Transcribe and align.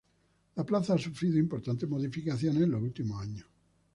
La 0.55 0.63
plaza 0.65 0.95
ha 0.95 0.97
sufrido 0.97 1.37
importantes 1.37 1.87
modificaciones 1.87 2.63
en 2.63 2.71
los 2.71 2.81
últimos 2.81 3.21
años. 3.21 3.47